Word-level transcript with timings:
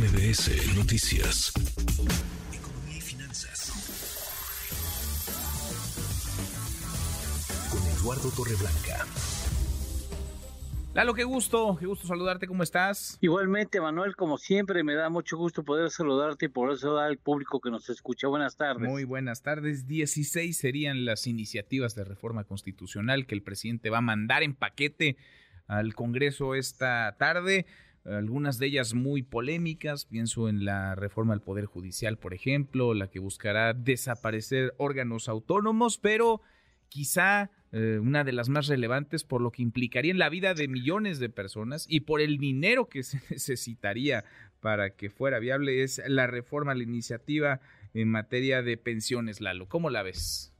MBS 0.00 0.74
Noticias. 0.78 1.52
Economía 2.54 2.96
y 2.96 3.00
finanzas. 3.02 3.70
Con 7.70 7.82
Eduardo 7.86 8.30
Torreblanca. 8.30 9.04
Lalo, 10.94 11.12
qué 11.12 11.24
gusto, 11.24 11.76
qué 11.78 11.84
gusto 11.84 12.06
saludarte, 12.06 12.46
¿cómo 12.46 12.62
estás? 12.62 13.18
Igualmente, 13.20 13.78
Manuel, 13.78 14.16
como 14.16 14.38
siempre, 14.38 14.82
me 14.84 14.94
da 14.94 15.10
mucho 15.10 15.36
gusto 15.36 15.64
poder 15.64 15.90
saludarte 15.90 16.46
y 16.46 16.48
por 16.48 16.72
eso 16.72 16.98
al 16.98 17.18
público 17.18 17.60
que 17.60 17.70
nos 17.70 17.90
escucha. 17.90 18.26
Buenas 18.26 18.56
tardes. 18.56 18.88
Muy 18.88 19.04
buenas 19.04 19.42
tardes. 19.42 19.86
16 19.86 20.56
serían 20.56 21.04
las 21.04 21.26
iniciativas 21.26 21.94
de 21.94 22.04
reforma 22.04 22.44
constitucional 22.44 23.26
que 23.26 23.34
el 23.34 23.42
presidente 23.42 23.90
va 23.90 23.98
a 23.98 24.00
mandar 24.00 24.44
en 24.44 24.54
paquete 24.54 25.18
al 25.66 25.94
Congreso 25.94 26.54
esta 26.54 27.16
tarde 27.18 27.66
algunas 28.04 28.58
de 28.58 28.66
ellas 28.66 28.94
muy 28.94 29.22
polémicas, 29.22 30.06
pienso 30.06 30.48
en 30.48 30.64
la 30.64 30.94
reforma 30.94 31.34
al 31.34 31.42
Poder 31.42 31.66
Judicial, 31.66 32.16
por 32.16 32.34
ejemplo, 32.34 32.94
la 32.94 33.08
que 33.08 33.18
buscará 33.18 33.74
desaparecer 33.74 34.74
órganos 34.78 35.28
autónomos, 35.28 35.98
pero 35.98 36.40
quizá 36.88 37.50
eh, 37.72 37.98
una 38.02 38.24
de 38.24 38.32
las 38.32 38.48
más 38.48 38.66
relevantes 38.66 39.24
por 39.24 39.40
lo 39.40 39.52
que 39.52 39.62
implicaría 39.62 40.10
en 40.10 40.18
la 40.18 40.28
vida 40.28 40.54
de 40.54 40.66
millones 40.66 41.18
de 41.20 41.28
personas 41.28 41.86
y 41.88 42.00
por 42.00 42.20
el 42.20 42.38
dinero 42.38 42.88
que 42.88 43.02
se 43.02 43.20
necesitaría 43.30 44.24
para 44.60 44.90
que 44.90 45.10
fuera 45.10 45.38
viable 45.38 45.82
es 45.82 46.02
la 46.06 46.26
reforma, 46.26 46.74
la 46.74 46.82
iniciativa 46.82 47.60
en 47.94 48.08
materia 48.08 48.62
de 48.62 48.76
pensiones, 48.76 49.40
Lalo. 49.40 49.68
¿Cómo 49.68 49.90
la 49.90 50.02
ves? 50.02 50.52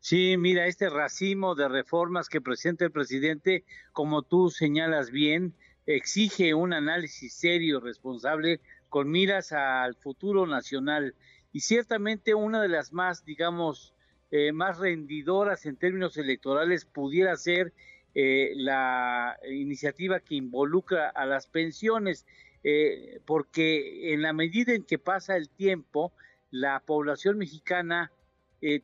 Sí, 0.00 0.36
mira, 0.36 0.66
este 0.66 0.90
racimo 0.90 1.54
de 1.54 1.68
reformas 1.68 2.28
que 2.28 2.40
presenta 2.40 2.84
el 2.84 2.90
presidente, 2.90 3.64
como 3.92 4.22
tú 4.22 4.50
señalas 4.50 5.10
bien, 5.10 5.54
exige 5.86 6.54
un 6.54 6.72
análisis 6.72 7.34
serio, 7.34 7.80
responsable, 7.80 8.60
con 8.88 9.10
miras 9.10 9.52
al 9.52 9.94
futuro 9.96 10.46
nacional. 10.46 11.14
Y 11.52 11.60
ciertamente 11.60 12.34
una 12.34 12.62
de 12.62 12.68
las 12.68 12.92
más, 12.92 13.24
digamos, 13.24 13.94
eh, 14.30 14.52
más 14.52 14.78
rendidoras 14.78 15.66
en 15.66 15.76
términos 15.76 16.16
electorales 16.16 16.84
pudiera 16.84 17.36
ser 17.36 17.72
eh, 18.14 18.52
la 18.56 19.36
iniciativa 19.48 20.20
que 20.20 20.34
involucra 20.36 21.08
a 21.08 21.26
las 21.26 21.46
pensiones, 21.46 22.26
eh, 22.62 23.20
porque 23.26 24.12
en 24.12 24.22
la 24.22 24.32
medida 24.32 24.72
en 24.72 24.84
que 24.84 24.98
pasa 24.98 25.36
el 25.36 25.48
tiempo, 25.48 26.12
la 26.50 26.80
población 26.80 27.38
mexicana 27.38 28.10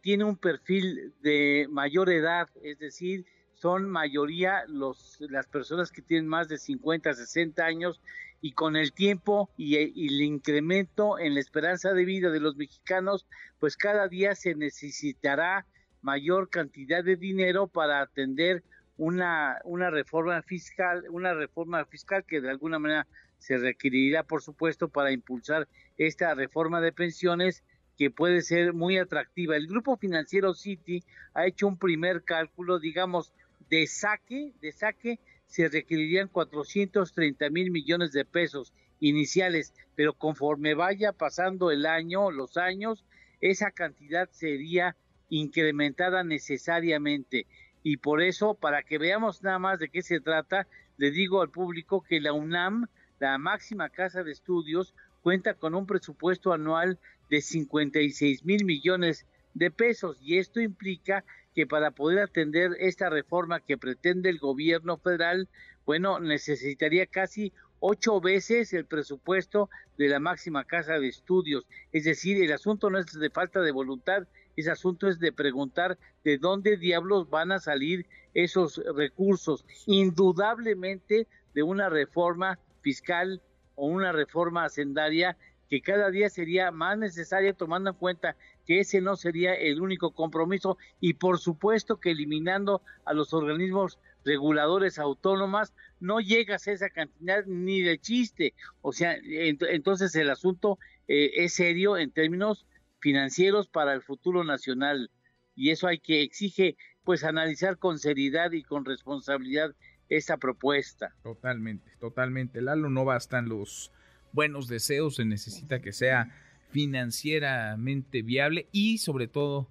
tiene 0.02 0.24
un 0.24 0.36
perfil 0.36 1.14
de 1.22 1.66
mayor 1.70 2.10
edad, 2.10 2.50
es 2.62 2.78
decir, 2.78 3.24
son 3.60 3.90
mayoría 3.90 4.64
los, 4.68 5.18
las 5.20 5.46
personas 5.46 5.92
que 5.92 6.00
tienen 6.00 6.26
más 6.26 6.48
de 6.48 6.56
50, 6.56 7.12
60 7.12 7.62
años 7.62 8.00
y 8.40 8.52
con 8.52 8.74
el 8.74 8.92
tiempo 8.94 9.50
y, 9.58 9.76
el 9.76 10.22
incremento 10.22 11.18
en 11.18 11.34
la 11.34 11.40
esperanza 11.40 11.92
de 11.92 12.06
vida 12.06 12.30
de 12.30 12.40
los 12.40 12.56
mexicanos, 12.56 13.26
pues 13.58 13.76
cada 13.76 14.08
día 14.08 14.34
se 14.34 14.54
necesitará 14.54 15.66
mayor 16.00 16.48
cantidad 16.48 17.04
de 17.04 17.16
dinero 17.16 17.66
para 17.66 18.00
atender 18.00 18.64
una, 18.96 19.58
una 19.64 19.90
reforma 19.90 20.40
fiscal, 20.40 21.04
una 21.10 21.34
reforma 21.34 21.84
fiscal 21.84 22.24
que 22.24 22.40
de 22.40 22.48
alguna 22.48 22.78
manera 22.78 23.06
se 23.38 23.58
requerirá, 23.58 24.22
por 24.22 24.40
supuesto, 24.40 24.88
para 24.88 25.12
impulsar 25.12 25.68
esta 25.98 26.34
reforma 26.34 26.80
de 26.80 26.92
pensiones 26.92 27.62
que 27.98 28.10
puede 28.10 28.40
ser 28.40 28.72
muy 28.72 28.96
atractiva. 28.96 29.56
El 29.56 29.66
grupo 29.66 29.98
financiero 29.98 30.54
Citi 30.54 31.04
ha 31.34 31.44
hecho 31.44 31.66
un 31.66 31.76
primer 31.76 32.24
cálculo, 32.24 32.78
digamos, 32.78 33.34
de 33.70 33.86
saque, 33.86 34.52
de 34.60 34.72
saque 34.72 35.20
se 35.46 35.68
requerirían 35.68 36.28
430 36.28 37.50
mil 37.50 37.70
millones 37.70 38.12
de 38.12 38.24
pesos 38.24 38.72
iniciales, 39.00 39.72
pero 39.96 40.12
conforme 40.12 40.74
vaya 40.74 41.12
pasando 41.12 41.70
el 41.70 41.86
año, 41.86 42.30
los 42.30 42.56
años, 42.56 43.04
esa 43.40 43.70
cantidad 43.70 44.28
sería 44.30 44.96
incrementada 45.28 46.22
necesariamente. 46.22 47.46
Y 47.82 47.96
por 47.96 48.20
eso, 48.20 48.54
para 48.54 48.82
que 48.82 48.98
veamos 48.98 49.42
nada 49.42 49.58
más 49.58 49.78
de 49.78 49.88
qué 49.88 50.02
se 50.02 50.20
trata, 50.20 50.66
le 50.98 51.10
digo 51.10 51.40
al 51.40 51.50
público 51.50 52.02
que 52.02 52.20
la 52.20 52.32
UNAM, 52.32 52.86
la 53.18 53.38
máxima 53.38 53.88
casa 53.88 54.22
de 54.22 54.32
estudios, 54.32 54.94
cuenta 55.22 55.54
con 55.54 55.74
un 55.74 55.86
presupuesto 55.86 56.52
anual 56.52 56.98
de 57.30 57.40
56 57.40 58.44
mil 58.44 58.64
millones 58.64 59.26
de 59.54 59.70
pesos 59.70 60.18
y 60.20 60.38
esto 60.38 60.60
implica 60.60 61.24
que 61.54 61.66
para 61.66 61.90
poder 61.90 62.20
atender 62.20 62.72
esta 62.78 63.10
reforma 63.10 63.60
que 63.60 63.78
pretende 63.78 64.30
el 64.30 64.38
gobierno 64.38 64.96
federal, 64.98 65.48
bueno, 65.84 66.20
necesitaría 66.20 67.06
casi 67.06 67.52
ocho 67.80 68.20
veces 68.20 68.72
el 68.72 68.84
presupuesto 68.84 69.70
de 69.98 70.08
la 70.08 70.20
máxima 70.20 70.64
casa 70.64 70.98
de 70.98 71.08
estudios. 71.08 71.66
Es 71.92 72.04
decir, 72.04 72.42
el 72.42 72.52
asunto 72.52 72.90
no 72.90 72.98
es 72.98 73.12
de 73.12 73.30
falta 73.30 73.60
de 73.60 73.72
voluntad, 73.72 74.28
ese 74.56 74.70
asunto 74.70 75.08
es 75.08 75.18
de 75.18 75.32
preguntar 75.32 75.98
de 76.22 76.38
dónde 76.38 76.76
diablos 76.76 77.30
van 77.30 77.50
a 77.52 77.58
salir 77.58 78.06
esos 78.34 78.80
recursos. 78.94 79.64
Indudablemente 79.86 81.26
de 81.54 81.62
una 81.62 81.88
reforma 81.88 82.58
fiscal 82.82 83.40
o 83.74 83.86
una 83.86 84.12
reforma 84.12 84.64
hacendaria 84.64 85.36
que 85.70 85.80
cada 85.80 86.10
día 86.10 86.28
sería 86.28 86.72
más 86.72 86.98
necesaria 86.98 87.54
tomando 87.54 87.90
en 87.90 87.96
cuenta 87.96 88.36
que 88.66 88.80
ese 88.80 89.00
no 89.00 89.14
sería 89.14 89.54
el 89.54 89.80
único 89.80 90.10
compromiso 90.12 90.76
y 90.98 91.14
por 91.14 91.38
supuesto 91.38 92.00
que 92.00 92.10
eliminando 92.10 92.82
a 93.04 93.14
los 93.14 93.32
organismos 93.32 94.00
reguladores 94.24 94.98
autónomas 94.98 95.72
no 96.00 96.18
llegas 96.20 96.66
a 96.66 96.72
esa 96.72 96.90
cantidad 96.90 97.44
ni 97.46 97.82
de 97.82 97.98
chiste. 97.98 98.52
O 98.82 98.92
sea, 98.92 99.16
entonces 99.22 100.12
el 100.16 100.28
asunto 100.30 100.80
eh, 101.06 101.30
es 101.36 101.54
serio 101.54 101.96
en 101.96 102.10
términos 102.10 102.66
financieros 102.98 103.68
para 103.68 103.94
el 103.94 104.02
futuro 104.02 104.42
nacional 104.42 105.12
y 105.54 105.70
eso 105.70 105.86
hay 105.86 106.00
que 106.00 106.22
exige 106.22 106.76
pues 107.04 107.22
analizar 107.22 107.78
con 107.78 108.00
seriedad 108.00 108.50
y 108.50 108.64
con 108.64 108.84
responsabilidad 108.84 109.76
esa 110.08 110.36
propuesta. 110.36 111.14
Totalmente, 111.22 111.92
totalmente. 112.00 112.60
Lalo, 112.60 112.90
no 112.90 113.04
bastan 113.04 113.48
los 113.48 113.92
buenos 114.32 114.68
deseos, 114.68 115.16
se 115.16 115.24
necesita 115.24 115.80
que 115.80 115.92
sea 115.92 116.30
financieramente 116.70 118.22
viable 118.22 118.68
y 118.72 118.98
sobre 118.98 119.28
todo 119.28 119.68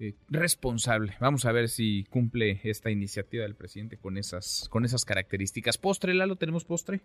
eh, 0.00 0.14
responsable. 0.28 1.16
Vamos 1.20 1.44
a 1.44 1.52
ver 1.52 1.68
si 1.68 2.04
cumple 2.04 2.60
esta 2.64 2.90
iniciativa 2.90 3.42
del 3.42 3.56
presidente 3.56 3.96
con 3.98 4.16
esas, 4.16 4.68
con 4.70 4.84
esas 4.84 5.04
características. 5.04 5.76
¿Postre, 5.76 6.14
Lalo? 6.14 6.36
¿Tenemos 6.36 6.64
postre? 6.64 7.00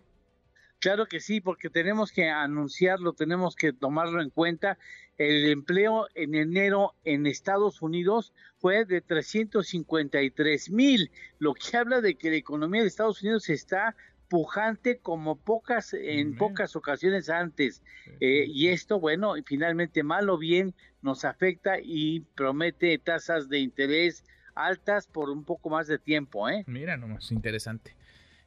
Claro 0.78 1.06
que 1.06 1.20
sí, 1.20 1.40
porque 1.40 1.70
tenemos 1.70 2.12
que 2.12 2.28
anunciarlo, 2.28 3.14
tenemos 3.14 3.56
que 3.56 3.72
tomarlo 3.72 4.20
en 4.20 4.30
cuenta. 4.30 4.78
El 5.16 5.46
empleo 5.50 6.08
en 6.14 6.34
enero 6.34 6.94
en 7.04 7.26
Estados 7.26 7.80
Unidos 7.80 8.32
fue 8.58 8.84
de 8.84 9.00
353 9.00 10.70
mil, 10.70 11.10
lo 11.38 11.54
que 11.54 11.76
habla 11.76 12.00
de 12.00 12.16
que 12.16 12.30
la 12.30 12.36
economía 12.36 12.82
de 12.82 12.88
Estados 12.88 13.22
Unidos 13.22 13.48
está 13.48 13.96
pujante 14.28 14.98
como 14.98 15.36
pocas 15.36 15.94
en 15.94 16.36
pocas 16.36 16.76
ocasiones 16.76 17.30
antes. 17.30 17.82
Eh, 18.20 18.44
y 18.48 18.68
esto 18.68 19.00
bueno 19.00 19.34
finalmente 19.44 20.02
mal 20.02 20.28
o 20.30 20.38
bien 20.38 20.74
nos 21.02 21.24
afecta 21.24 21.78
y 21.82 22.20
promete 22.34 22.98
tasas 22.98 23.48
de 23.48 23.58
interés 23.58 24.24
altas 24.54 25.06
por 25.06 25.30
un 25.30 25.44
poco 25.44 25.68
más 25.68 25.88
de 25.88 25.98
tiempo 25.98 26.48
¿eh? 26.48 26.64
mira 26.66 26.96
nomás 26.96 27.32
interesante. 27.32 27.96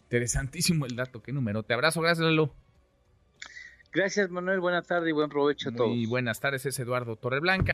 Interesantísimo 0.03 0.85
el 0.85 0.95
dato 0.95 1.21
qué 1.21 1.33
número. 1.33 1.63
Te 1.63 1.73
abrazo 1.73 2.01
gracias 2.01 2.25
Lalo. 2.25 2.53
Gracias 3.91 4.29
Manuel. 4.29 4.59
Buenas 4.59 4.87
tardes 4.87 5.09
y 5.09 5.13
buen 5.13 5.29
provecho 5.29 5.69
a 5.69 5.73
todos. 5.73 5.95
y 5.95 6.05
buenas 6.05 6.39
tardes 6.39 6.65
es 6.65 6.79
Eduardo 6.79 7.15
Torreblanca 7.17 7.73